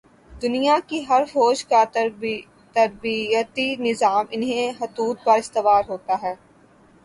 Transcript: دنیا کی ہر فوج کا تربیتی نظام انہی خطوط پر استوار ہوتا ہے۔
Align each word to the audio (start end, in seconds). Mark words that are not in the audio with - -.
دنیا 0.31 0.77
کی 0.87 1.01
ہر 1.09 1.23
فوج 1.31 1.63
کا 1.65 1.83
تربیتی 2.75 3.67
نظام 3.79 4.25
انہی 4.31 4.71
خطوط 4.79 5.23
پر 5.23 5.37
استوار 5.37 5.83
ہوتا 5.89 6.21
ہے۔ 6.21 6.33